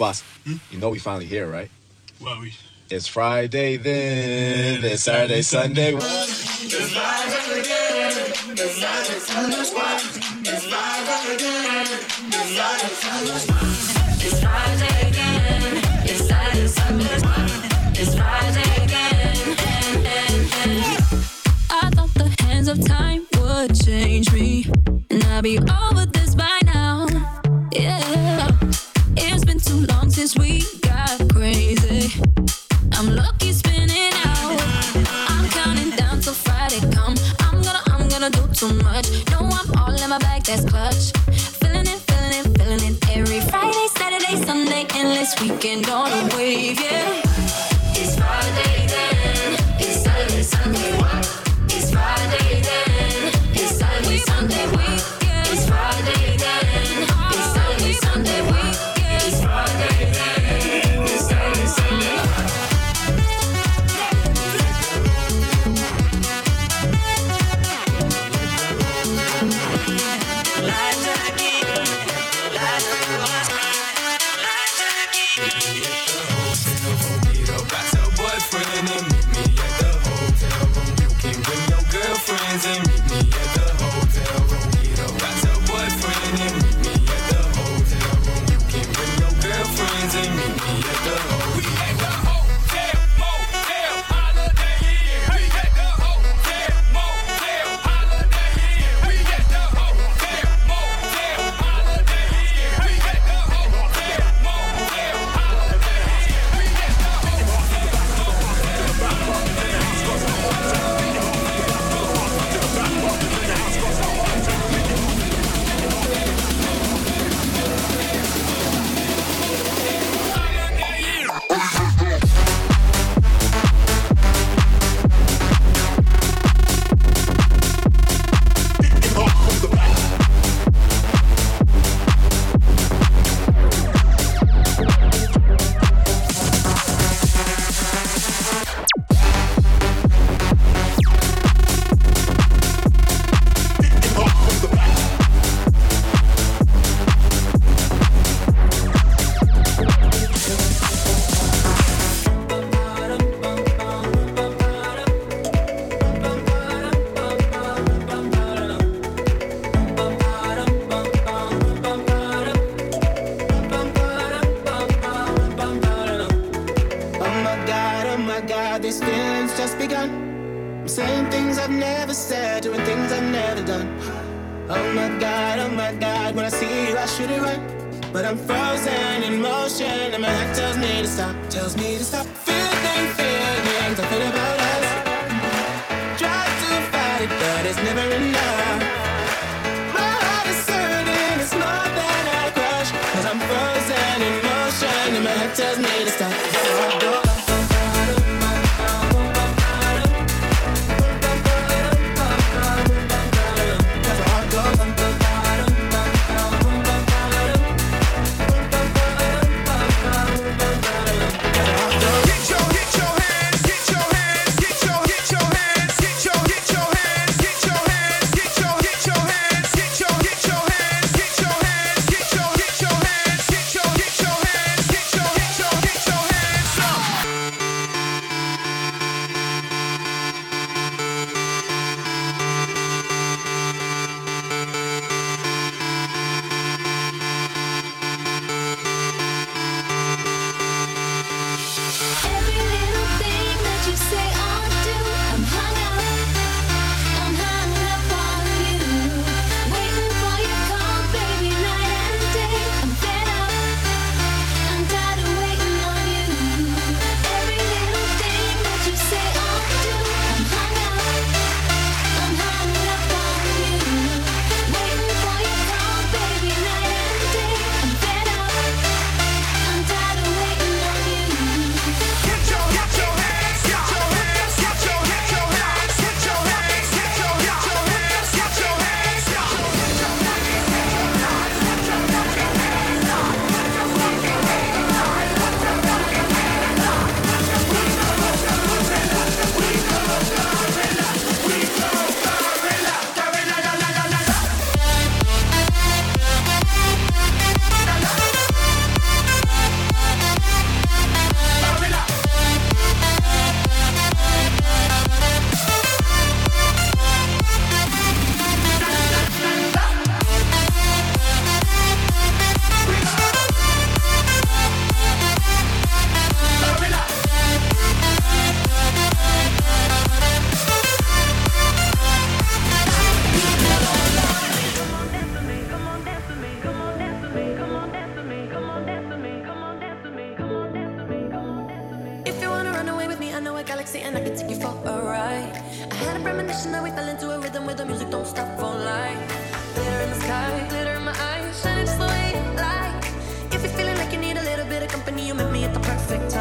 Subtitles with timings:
[0.00, 0.54] Boss, hmm?
[0.70, 1.70] you know we finally here, right?
[2.22, 2.54] Well, we.
[2.88, 5.92] It's Friday then, it's Saturday, Sunday.
[5.92, 11.86] It's live again, it's live again, it's live again,
[12.32, 13.60] it's live again.
[14.22, 17.18] It's Friday again, it's Saturday, Sunday.
[18.00, 19.36] It's Friday again.
[21.70, 24.64] I thought the hands of time would change me,
[25.10, 26.09] and I'd be over
[38.60, 39.08] too much.
[39.30, 41.12] No, I'm all in my bag, that's clutch.
[41.60, 46.78] Feeling it, feeling it, feeling it every Friday, Saturday, Sunday, endless weekend on a wave,
[46.78, 47.29] yeah.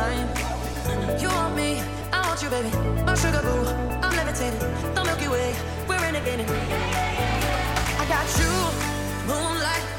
[0.09, 1.19] time.
[1.19, 2.69] You want me, I want you, baby.
[3.05, 3.65] My sugar boo,
[4.03, 4.59] I'm levitating.
[4.95, 5.55] The Milky Way,
[5.87, 6.49] we're renegading.
[8.01, 8.51] I got you,
[9.27, 9.98] moonlight.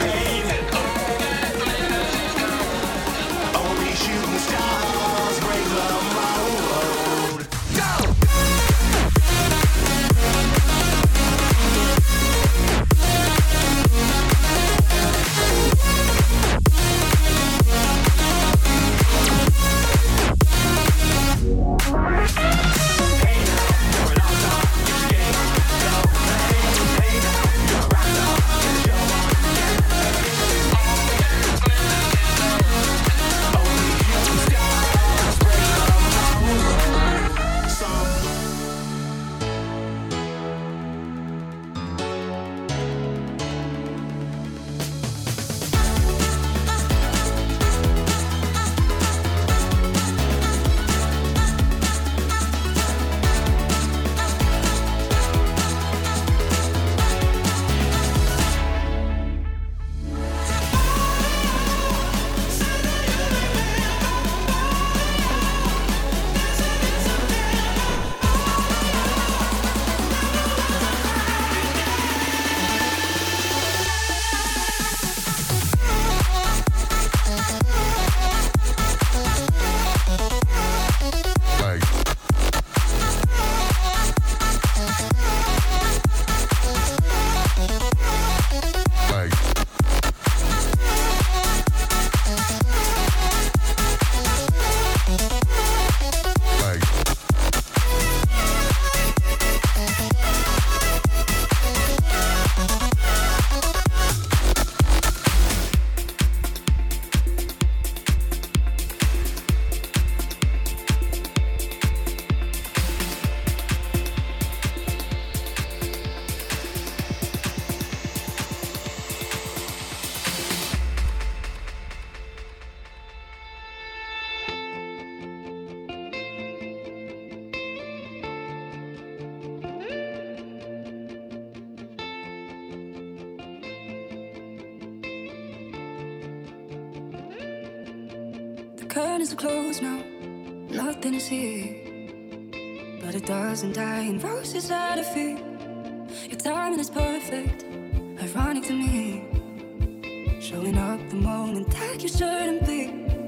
[151.41, 153.20] alone and take your shirt and be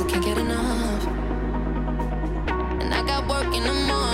[0.00, 0.50] What I said when
[2.92, 4.07] I called.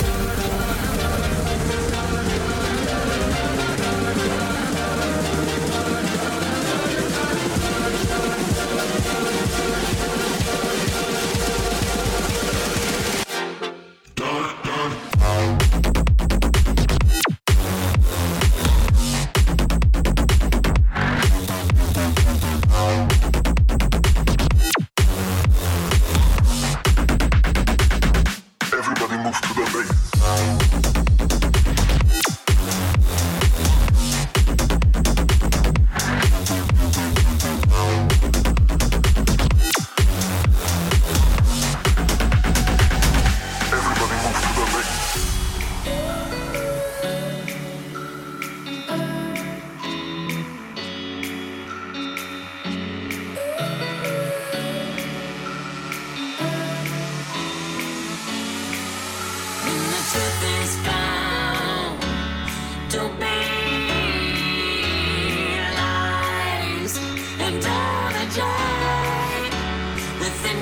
[0.00, 0.61] Thank you.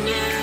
[0.05, 0.40] Within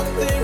[0.00, 0.39] Feel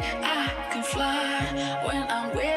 [0.00, 2.47] I can fly when I'm with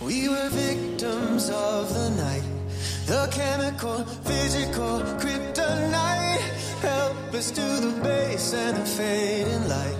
[0.00, 2.42] We were victims of the night.
[3.06, 6.40] The chemical, physical, kryptonite.
[6.82, 9.96] Helpless to the bass and the fading light.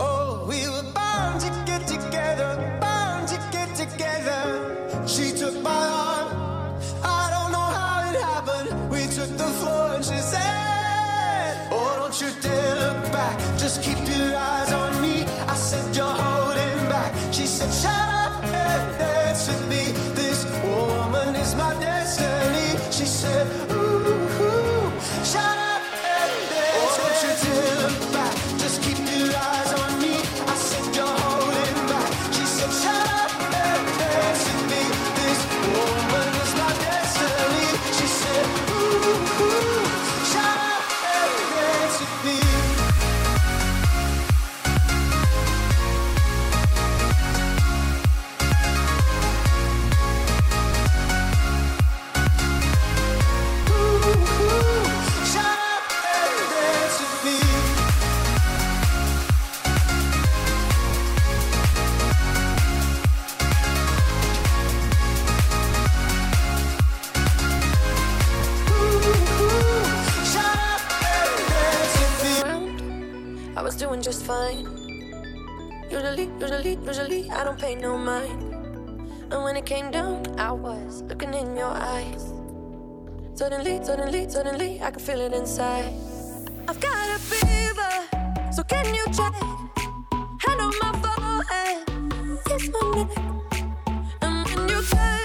[0.00, 5.06] Oh, we were bound to get together, bound to get together.
[5.06, 6.80] She took my arm.
[7.04, 8.90] I don't know how it happened.
[8.90, 13.38] We took the floor and she said, Oh, don't you dare look back.
[13.58, 15.24] Just keep your eyes on me.
[15.46, 17.12] I said, You're holding back.
[17.34, 18.15] She said, Shut up
[76.38, 78.42] Usually, usually, I don't pay no mind.
[79.32, 82.32] And when it came down, I was looking in your eyes.
[83.34, 85.92] Suddenly, suddenly, suddenly, I can feel it inside.
[86.68, 89.34] I've got a fever, so can you check?
[90.44, 91.86] Hand on my forehead,
[92.44, 93.16] kiss my neck.
[94.20, 95.15] And when you touch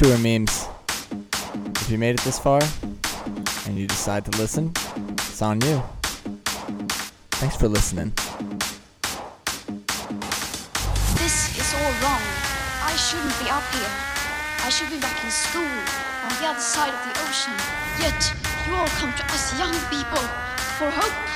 [0.00, 0.66] two memes.
[1.76, 2.62] If you made it this far
[3.66, 4.72] and you decide to listen,
[5.12, 5.82] it's on you.
[7.36, 8.10] Thanks for listening.
[11.20, 12.24] This is all wrong.
[12.80, 13.92] I shouldn't be up here.
[14.64, 17.52] I should be back in school on the other side of the ocean.
[18.00, 18.20] Yet,
[18.66, 20.24] you all come to us young people
[20.78, 21.29] for hope